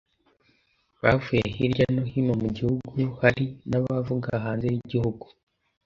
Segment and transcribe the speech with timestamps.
[1.01, 2.87] bavuye hirya no hino mu gihugu
[3.21, 5.25] Hari n abavaga hanze y igihugu